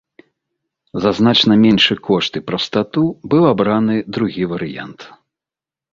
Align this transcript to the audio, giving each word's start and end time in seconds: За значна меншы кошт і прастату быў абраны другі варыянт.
За 1.03 1.11
значна 1.19 1.57
меншы 1.65 1.97
кошт 2.09 2.31
і 2.41 2.43
прастату 2.49 3.03
быў 3.35 3.43
абраны 3.53 3.95
другі 4.19 4.43
варыянт. 4.55 4.99